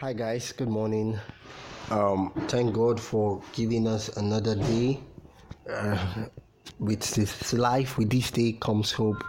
Hi 0.00 0.12
guys, 0.12 0.52
good 0.52 0.68
morning. 0.68 1.18
Um, 1.90 2.30
thank 2.48 2.74
God 2.74 3.00
for 3.00 3.40
giving 3.54 3.88
us 3.88 4.14
another 4.18 4.54
day. 4.54 5.00
Uh, 5.72 6.26
with 6.78 7.00
this 7.14 7.54
life, 7.54 7.96
with 7.96 8.10
this 8.10 8.30
day 8.30 8.52
comes 8.60 8.92
hope. 8.92 9.24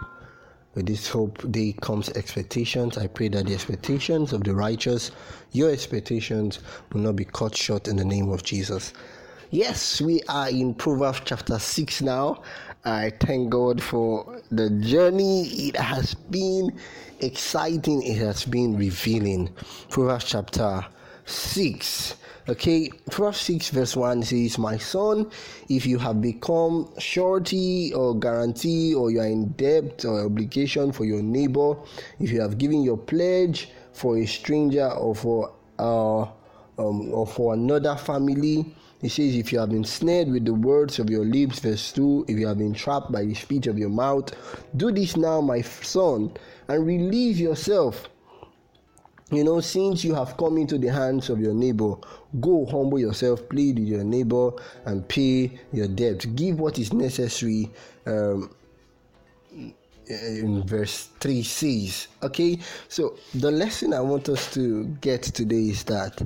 With 0.74 0.84
this 0.84 1.08
hope 1.08 1.50
day 1.50 1.74
comes 1.80 2.10
expectations. 2.10 2.98
I 2.98 3.06
pray 3.06 3.28
that 3.28 3.46
the 3.46 3.54
expectations 3.54 4.34
of 4.34 4.44
the 4.44 4.54
righteous, 4.54 5.10
your 5.52 5.70
expectations, 5.70 6.58
will 6.92 7.00
not 7.00 7.16
be 7.16 7.24
cut 7.24 7.56
short 7.56 7.88
in 7.88 7.96
the 7.96 8.04
name 8.04 8.28
of 8.28 8.42
Jesus. 8.42 8.92
Yes, 9.50 10.02
we 10.02 10.20
are 10.28 10.50
in 10.50 10.74
Proverbs 10.74 11.22
chapter 11.24 11.58
6 11.58 12.02
now. 12.02 12.42
I 12.88 13.10
thank 13.20 13.50
God 13.50 13.82
for 13.82 14.40
the 14.50 14.70
journey. 14.70 15.42
It 15.68 15.76
has 15.76 16.14
been 16.14 16.72
exciting, 17.20 18.02
it 18.02 18.16
has 18.16 18.46
been 18.46 18.78
revealing. 18.78 19.50
Proverbs 19.90 20.24
chapter 20.24 20.86
6. 21.26 22.14
Okay, 22.48 22.88
Proverbs 23.10 23.40
6 23.40 23.68
verse 23.70 23.94
1 23.94 24.22
says, 24.22 24.56
My 24.56 24.78
son, 24.78 25.30
if 25.68 25.84
you 25.84 25.98
have 25.98 26.22
become 26.22 26.88
surety 26.98 27.92
or 27.92 28.18
guarantee 28.18 28.94
or 28.94 29.10
you 29.10 29.20
are 29.20 29.26
in 29.26 29.48
debt 29.48 30.06
or 30.06 30.24
obligation 30.24 30.90
for 30.90 31.04
your 31.04 31.22
neighbor, 31.22 31.76
if 32.20 32.30
you 32.30 32.40
have 32.40 32.56
given 32.56 32.82
your 32.82 32.96
pledge 32.96 33.68
for 33.92 34.16
a 34.16 34.24
stranger 34.24 34.88
or 34.92 35.14
for 35.14 35.52
uh, 35.78 36.24
um, 36.78 37.12
or 37.12 37.26
for 37.26 37.54
another 37.54 37.96
family, 37.96 38.74
he 39.00 39.08
says, 39.08 39.36
If 39.36 39.52
you 39.52 39.60
have 39.60 39.70
been 39.70 39.84
snared 39.84 40.28
with 40.28 40.44
the 40.44 40.54
words 40.54 40.98
of 40.98 41.10
your 41.10 41.24
lips, 41.24 41.60
verse 41.60 41.92
2, 41.92 42.26
if 42.28 42.38
you 42.38 42.46
have 42.46 42.58
been 42.58 42.74
trapped 42.74 43.12
by 43.12 43.24
the 43.24 43.34
speech 43.34 43.66
of 43.66 43.78
your 43.78 43.90
mouth, 43.90 44.32
do 44.76 44.90
this 44.90 45.16
now, 45.16 45.40
my 45.40 45.60
son, 45.60 46.32
and 46.68 46.86
release 46.86 47.38
yourself. 47.38 48.08
You 49.30 49.44
know, 49.44 49.60
since 49.60 50.04
you 50.04 50.14
have 50.14 50.36
come 50.38 50.56
into 50.56 50.78
the 50.78 50.88
hands 50.88 51.28
of 51.28 51.38
your 51.38 51.52
neighbor, 51.52 51.96
go 52.40 52.64
humble 52.64 52.98
yourself, 52.98 53.46
plead 53.48 53.78
with 53.78 53.88
your 53.88 54.04
neighbor, 54.04 54.52
and 54.86 55.06
pay 55.06 55.58
your 55.72 55.86
debt. 55.86 56.24
Give 56.34 56.58
what 56.58 56.78
is 56.78 56.92
necessary. 56.92 57.70
Um, 58.06 58.50
in 60.08 60.66
verse 60.66 61.10
3 61.20 61.42
says, 61.42 62.08
okay, 62.22 62.58
so 62.88 63.18
the 63.34 63.50
lesson 63.50 63.92
I 63.92 64.00
want 64.00 64.28
us 64.30 64.52
to 64.54 64.84
get 65.02 65.22
today 65.22 65.68
is 65.68 65.84
that 65.84 66.22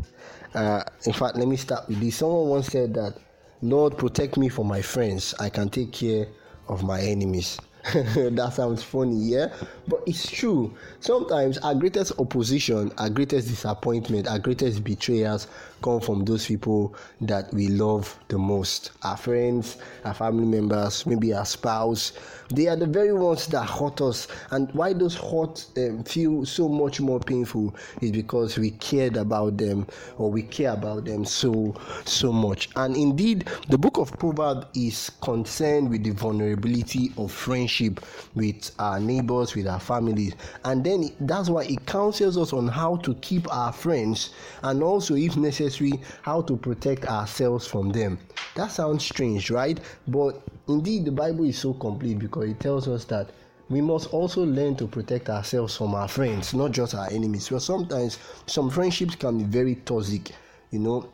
uh, 0.55 0.83
in 1.05 1.12
fact, 1.12 1.36
let 1.36 1.48
me 1.48 1.56
start 1.56 1.89
with 1.89 2.00
this. 2.00 2.17
Someone 2.17 2.48
once 2.48 2.67
said 2.69 2.95
that, 2.95 3.17
Lord, 3.62 3.97
protect 3.97 4.36
me 4.36 4.48
from 4.48 4.67
my 4.67 4.83
friends. 4.83 5.34
I 5.39 5.48
can 5.48 5.69
take 5.69 5.92
care 5.92 6.27
of 6.69 6.83
my 6.83 7.00
enemies. 7.00 7.59
that 7.94 8.53
sounds 8.55 8.83
funny, 8.83 9.17
yeah? 9.17 9.53
But 9.88 10.02
it's 10.06 10.30
true. 10.30 10.72
Sometimes 11.00 11.58
our 11.58 11.75
greatest 11.75 12.12
opposition, 12.19 12.92
our 12.98 13.11
greatest 13.11 13.48
disappointment, 13.48 14.28
our 14.28 14.38
greatest 14.38 14.84
betrayals 14.84 15.48
come 15.83 16.00
from 16.00 16.25
those 16.25 16.47
people 16.47 16.94
that 17.20 17.52
we 17.52 17.69
love 17.69 18.19
the 18.28 18.38
most. 18.38 18.92
Our 19.03 19.16
friends, 19.16 19.78
our 20.05 20.14
family 20.14 20.47
members, 20.47 21.05
maybe 21.06 21.34
our 21.34 21.44
spouse. 21.44 22.12
They 22.50 22.69
are 22.69 22.77
the 22.77 22.86
very 22.86 23.12
ones 23.12 23.47
that 23.48 23.64
hurt 23.64 24.00
us. 24.00 24.28
And 24.50 24.72
why 24.72 24.92
those 24.92 25.16
hurt 25.16 25.66
um, 25.77 26.05
feel 26.05 26.44
so 26.47 26.69
much 26.69 27.00
more 27.00 27.19
painful 27.19 27.75
is 28.00 28.12
because 28.12 28.58
we 28.58 28.70
cared 28.70 29.16
about 29.16 29.56
them 29.56 29.86
or 30.19 30.30
we 30.30 30.42
care 30.42 30.72
about 30.72 31.05
them 31.05 31.25
so, 31.25 31.75
so 32.05 32.33
much. 32.33 32.69
And 32.77 32.97
indeed, 32.97 33.48
the 33.69 33.78
book 33.78 33.98
of 33.98 34.12
Proverbs 34.19 34.66
is 34.75 35.10
concerned 35.20 35.91
with 35.91 36.04
the 36.04 36.10
vulnerability 36.10 37.12
of 37.19 37.32
friendship 37.32 38.04
with 38.34 38.70
our 38.78 39.00
neighbors, 39.00 39.54
with 39.54 39.66
our 39.66 39.81
families. 39.82 40.34
And 40.65 40.84
then 40.84 41.10
that's 41.20 41.48
why 41.48 41.65
it 41.65 41.84
counsels 41.87 42.38
us 42.38 42.53
on 42.53 42.69
how 42.69 42.97
to 42.97 43.15
keep 43.16 43.53
our 43.53 43.72
friends 43.72 44.31
and 44.62 44.82
also, 44.82 45.15
if 45.15 45.37
necessary, 45.37 46.00
how 46.22 46.43
to 46.43 46.56
protect 46.56 47.06
ourselves 47.06 47.66
from 47.66 47.91
them. 47.91 48.19
That 48.54 48.70
sounds 48.70 49.04
strange, 49.04 49.50
right? 49.50 49.78
But 50.09 50.43
indeed, 50.69 51.04
the 51.04 51.12
Bible 51.12 51.44
is 51.44 51.59
so 51.59 51.75
complete 51.75 52.19
because 52.19 52.48
it 52.48 52.60
tells 52.60 52.88
us 52.88 53.04
that 53.06 53.31
we 53.69 53.81
must 53.81 54.12
also 54.12 54.44
learn 54.44 54.76
to 54.76 54.87
protect 54.87 55.31
ourselves 55.31 55.76
from 55.76 55.94
our 55.94 56.09
friends, 56.09 56.53
not 56.53 56.72
just 56.72 56.94
our 56.94 57.10
enemies. 57.10 57.49
Because 57.49 57.64
sometimes 57.64 58.19
some 58.47 58.70
friendships 58.70 59.14
can 59.14 59.38
be 59.38 59.44
very 59.44 59.76
toxic, 59.76 60.32
you 60.70 60.78
know, 60.78 61.09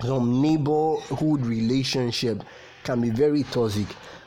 some 0.00 0.42
neighborhood 0.42 1.46
relationship 1.46 2.42
can 2.82 3.00
be 3.00 3.10
very 3.10 3.44
toxic 3.44 3.86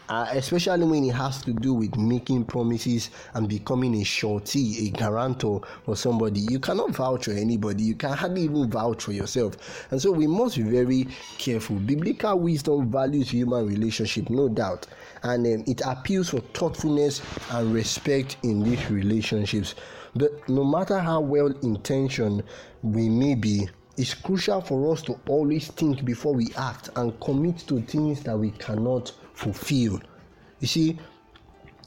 uh, 0.09 0.27
especially 0.31 0.85
when 0.85 1.03
it 1.03 1.13
has 1.13 1.41
to 1.41 1.53
do 1.53 1.73
with 1.73 1.95
making 1.97 2.45
promises 2.45 3.09
and 3.33 3.49
becoming 3.49 3.95
a 3.95 4.03
surety, 4.03 4.87
a 4.87 4.89
guarantor 4.91 5.61
for 5.85 5.95
somebody. 5.95 6.41
You 6.41 6.59
cannot 6.59 6.91
vouch 6.91 7.25
for 7.25 7.31
anybody, 7.31 7.83
you 7.83 7.95
can 7.95 8.13
hardly 8.13 8.43
even 8.43 8.69
vouch 8.69 9.03
for 9.03 9.11
yourself. 9.11 9.87
And 9.91 10.01
so 10.01 10.11
we 10.11 10.27
must 10.27 10.57
be 10.57 10.63
very 10.63 11.07
careful. 11.37 11.77
Biblical 11.77 12.39
wisdom 12.39 12.91
values 12.91 13.29
human 13.29 13.67
relationship, 13.67 14.29
no 14.29 14.49
doubt, 14.49 14.87
and 15.23 15.45
um, 15.45 15.63
it 15.67 15.81
appeals 15.85 16.29
for 16.29 16.39
thoughtfulness 16.39 17.21
and 17.51 17.73
respect 17.73 18.37
in 18.43 18.63
these 18.63 18.89
relationships. 18.89 19.75
But 20.15 20.47
no 20.49 20.63
matter 20.63 20.99
how 20.99 21.19
well 21.19 21.47
intentioned 21.61 22.43
we 22.81 23.09
may 23.09 23.35
be, 23.35 23.69
it's 23.97 24.13
crucial 24.13 24.61
for 24.61 24.93
us 24.93 25.01
to 25.01 25.19
always 25.27 25.69
think 25.69 26.05
before 26.05 26.33
we 26.33 26.47
act 26.55 26.89
and 26.95 27.19
commit 27.19 27.57
to 27.67 27.81
things 27.81 28.21
that 28.23 28.37
we 28.37 28.51
cannot 28.51 29.11
fulfill. 29.33 29.99
You 30.59 30.67
see, 30.67 30.99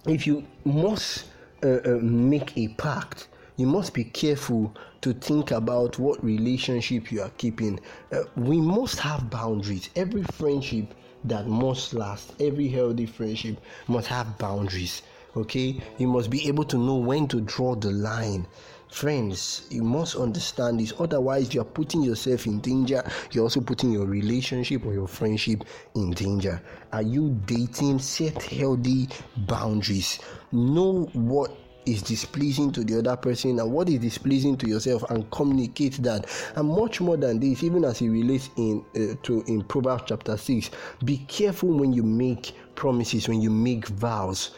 if 0.06 0.26
you 0.26 0.44
must 0.64 1.26
uh, 1.62 1.68
uh, 1.68 1.98
make 2.02 2.56
a 2.58 2.68
pact, 2.68 3.28
you 3.56 3.66
must 3.66 3.94
be 3.94 4.04
careful 4.04 4.74
to 5.02 5.12
think 5.12 5.52
about 5.52 5.98
what 5.98 6.22
relationship 6.24 7.12
you 7.12 7.22
are 7.22 7.30
keeping. 7.38 7.78
Uh, 8.12 8.22
we 8.36 8.60
must 8.60 8.98
have 8.98 9.30
boundaries. 9.30 9.88
Every 9.94 10.22
friendship 10.32 10.94
that 11.24 11.46
must 11.46 11.94
last, 11.94 12.32
every 12.40 12.68
healthy 12.68 13.06
friendship 13.06 13.60
must 13.86 14.08
have 14.08 14.36
boundaries. 14.38 15.02
Okay, 15.36 15.80
you 15.98 16.08
must 16.08 16.28
be 16.28 16.48
able 16.48 16.64
to 16.64 16.76
know 16.76 16.96
when 16.96 17.28
to 17.28 17.40
draw 17.42 17.76
the 17.76 17.92
line 17.92 18.48
Friends, 18.90 19.66
you 19.70 19.82
must 19.82 20.16
understand 20.16 20.80
this. 20.80 20.92
Otherwise, 20.98 21.54
you're 21.54 21.64
putting 21.64 22.02
yourself 22.02 22.46
in 22.46 22.60
danger. 22.60 23.02
You're 23.30 23.44
also 23.44 23.60
putting 23.60 23.92
your 23.92 24.04
relationship 24.04 24.84
or 24.84 24.92
your 24.92 25.06
friendship 25.06 25.64
in 25.94 26.10
danger. 26.10 26.60
Are 26.92 27.02
you 27.02 27.40
dating? 27.46 28.00
Set 28.00 28.42
healthy 28.42 29.08
boundaries. 29.36 30.18
Know 30.52 31.08
what 31.12 31.56
is 31.86 32.02
displeasing 32.02 32.72
to 32.72 32.84
the 32.84 32.98
other 32.98 33.16
person 33.16 33.58
and 33.58 33.72
what 33.72 33.88
is 33.88 34.00
displeasing 34.00 34.56
to 34.58 34.68
yourself 34.68 35.02
and 35.10 35.30
communicate 35.30 35.94
that 36.02 36.26
and 36.56 36.68
much 36.68 37.00
more 37.00 37.16
than 37.16 37.40
this 37.40 37.62
even 37.62 37.84
as 37.84 38.02
it 38.02 38.08
relates 38.08 38.50
in 38.56 38.84
uh, 38.96 39.14
to 39.22 39.42
in 39.46 39.62
proverbs 39.62 40.02
chapter 40.06 40.36
6 40.36 40.70
be 41.04 41.18
careful 41.26 41.70
when 41.70 41.92
you 41.92 42.02
make 42.02 42.52
promises 42.74 43.28
when 43.28 43.40
you 43.40 43.50
make 43.50 43.86
vows 43.88 44.50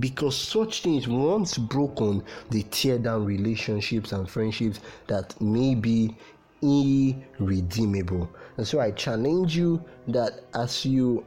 because 0.00 0.36
such 0.36 0.82
things 0.82 1.08
once 1.08 1.58
broken 1.58 2.22
they 2.50 2.62
tear 2.62 2.98
down 2.98 3.24
relationships 3.24 4.12
and 4.12 4.28
friendships 4.28 4.80
that 5.06 5.38
may 5.40 5.74
be 5.74 6.16
irredeemable. 6.62 8.28
And 8.56 8.66
so 8.66 8.80
i 8.80 8.90
challenge 8.90 9.56
you 9.56 9.82
that 10.08 10.44
as 10.54 10.84
you 10.84 11.24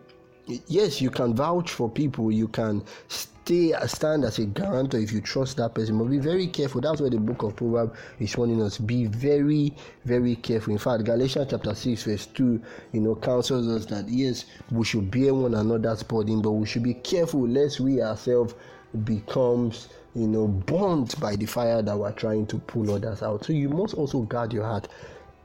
yes 0.68 1.02
you 1.02 1.10
can 1.10 1.34
vouch 1.34 1.72
for 1.72 1.90
people. 1.90 2.32
You 2.32 2.48
can 2.48 2.84
stay 3.08 3.74
stand 3.88 4.24
as 4.24 4.40
a 4.40 4.46
guarantor 4.46 4.98
if 4.98 5.12
you 5.12 5.22
trust 5.22 5.58
that 5.58 5.74
person 5.74 5.98
but 5.98 6.06
be 6.06 6.20
very 6.20 6.48
careful. 6.48 6.82
That's 6.82 7.02
why 7.02 7.10
the 7.10 7.20
book 7.20 7.44
of 7.44 7.56
proverbs 7.56 7.98
is 8.20 8.38
warning 8.38 8.62
us. 8.62 8.78
Be 8.78 9.06
very 9.06 9.76
very 10.06 10.36
careful. 10.36 10.74
In 10.74 10.80
fact 10.80 11.04
galatians 11.04 11.48
chapter 11.50 11.74
6 11.74 12.04
verse 12.04 12.26
2 12.28 12.62
you 12.94 13.02
know 13.02 13.16
counsels 13.16 13.68
us 13.68 13.86
that 13.88 14.08
yes 14.10 14.46
we 14.72 14.86
should 14.86 15.10
bear 15.12 15.34
one 15.34 15.56
another's 15.56 16.04
burden 16.04 16.42
but 16.42 16.52
we 16.52 16.66
should 16.66 16.84
be 16.84 16.94
careful 16.94 17.48
lest 17.48 17.80
we 17.80 18.02
ourselves 18.02 18.54
becomes 19.06 19.88
you 20.14 20.28
know 20.28 20.48
burnt 20.48 21.20
by 21.20 21.36
the 21.36 21.46
fire 21.46 21.82
that 21.82 21.98
we're 21.98 22.12
trying 22.12 22.46
to 22.48 22.60
pull 22.60 22.94
others 22.94 23.24
out. 23.24 23.46
So 23.46 23.54
you 23.54 23.70
must 23.70 23.94
also 23.94 24.22
guard 24.22 24.54
your 24.54 24.66
heart 24.66 24.88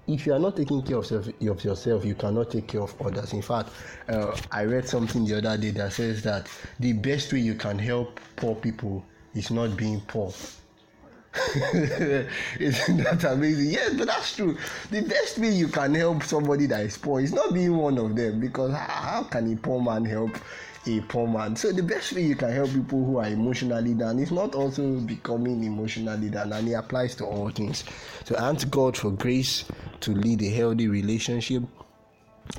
if 0.08 0.26
you 0.26 0.32
are 0.32 0.38
not 0.38 0.56
taking 0.56 0.82
care 0.82 0.98
of, 0.98 1.10
of 1.12 1.64
yourself, 1.64 2.04
you 2.04 2.14
cannot 2.14 2.50
take 2.50 2.68
care 2.68 2.82
of 2.82 2.94
others. 3.02 3.32
In 3.32 3.42
fact, 3.42 3.70
uh, 4.08 4.36
I 4.52 4.64
read 4.64 4.88
something 4.88 5.24
the 5.24 5.38
other 5.38 5.56
day 5.60 5.70
that 5.70 5.92
says 5.92 6.22
that 6.22 6.48
the 6.78 6.92
best 6.92 7.32
way 7.32 7.40
you 7.40 7.54
can 7.54 7.78
help 7.78 8.20
poor 8.36 8.54
people 8.54 9.04
is 9.34 9.50
not 9.50 9.76
being 9.76 10.00
poor. 10.02 10.32
Isn't 12.60 12.96
that 12.98 13.24
amazing? 13.24 13.70
Yes, 13.70 13.94
but 13.94 14.06
that's 14.06 14.36
true. 14.36 14.56
The 14.90 15.02
best 15.02 15.38
way 15.38 15.50
you 15.50 15.68
can 15.68 15.94
help 15.94 16.22
somebody 16.22 16.66
that 16.66 16.80
is 16.80 16.96
poor 16.96 17.20
is 17.20 17.32
not 17.32 17.52
being 17.52 17.76
one 17.76 17.98
of 17.98 18.16
them 18.16 18.40
because 18.40 18.72
how 18.74 19.24
can 19.24 19.52
a 19.52 19.56
poor 19.56 19.80
man 19.80 20.04
help 20.04 20.30
a 20.86 21.00
poor 21.02 21.26
man? 21.26 21.56
So 21.56 21.72
the 21.72 21.82
best 21.82 22.12
way 22.12 22.22
you 22.22 22.36
can 22.36 22.52
help 22.52 22.70
people 22.70 23.04
who 23.04 23.18
are 23.18 23.26
emotionally 23.26 23.94
down 23.94 24.18
is 24.18 24.30
not 24.30 24.54
also 24.54 25.00
becoming 25.00 25.64
emotionally 25.64 26.30
down, 26.30 26.52
and 26.52 26.68
it 26.68 26.74
applies 26.74 27.14
to 27.16 27.24
all 27.24 27.50
things. 27.50 27.84
So 28.24 28.36
ask 28.36 28.68
God 28.70 28.96
for 28.96 29.10
grace 29.10 29.64
to 30.00 30.12
lead 30.12 30.42
a 30.42 30.48
healthy 30.48 30.88
relationship. 30.88 31.62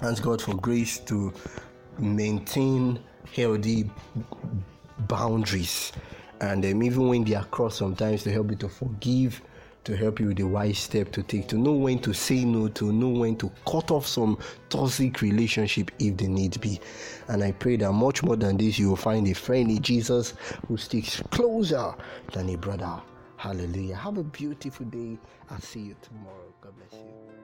Ask 0.02 0.24
God 0.24 0.42
for 0.42 0.56
grace 0.56 1.00
to 1.00 1.34
maintain 1.98 3.00
healthy 3.34 3.90
boundaries 5.08 5.92
and 6.42 6.66
um, 6.66 6.84
even 6.84 7.08
when 7.08 7.24
they 7.24 7.36
are 7.36 7.46
crossed 7.46 7.78
sometimes 7.78 8.24
to 8.24 8.32
help 8.32 8.50
you 8.50 8.58
to 8.58 8.70
forgive 8.70 9.42
to 9.88 9.96
help 9.96 10.20
you 10.20 10.28
with 10.28 10.36
the 10.38 10.44
wise 10.44 10.78
step 10.80 11.14
to 11.14 11.24
take, 11.24 11.48
to 11.48 11.58
know 11.58 11.72
when 11.72 11.98
to 11.98 12.12
say 12.12 12.44
no, 12.44 12.68
to 12.68 12.92
know 12.92 13.08
when 13.08 13.38
to 13.38 13.50
cut 13.66 13.90
off 13.90 14.06
some 14.06 14.38
toxic 14.68 15.22
relationship 15.22 15.90
if 15.98 16.18
the 16.18 16.28
need 16.28 16.60
be. 16.60 16.78
And 17.30 17.42
I 17.42 17.54
pray 17.54 17.78
that 17.78 17.94
much 17.94 18.22
more 18.22 18.36
than 18.36 18.58
this, 18.58 18.78
you 18.78 18.90
will 18.90 18.98
find 18.98 19.26
a 19.30 19.34
friend 19.34 19.72
in 19.72 19.82
Jesus 19.82 20.34
who 20.68 20.76
sticks 20.76 21.24
closer 21.32 21.96
than 22.34 22.50
a 22.50 22.58
brother. 22.58 23.02
Hallelujah. 23.38 23.96
Have 23.96 24.18
a 24.18 24.24
beautiful 24.24 24.86
day. 24.88 25.18
I'll 25.50 25.62
see 25.62 25.80
you 25.80 25.96
tomorrow. 26.02 26.54
God 26.60 26.74
bless 26.76 27.02
you. 27.02 27.38